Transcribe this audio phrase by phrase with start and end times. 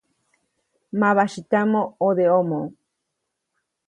[0.99, 2.59] Mabasyätyamä ʼodeʼomo.